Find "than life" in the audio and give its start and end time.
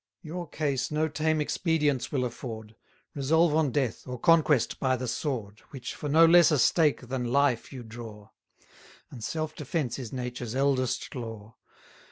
7.01-7.71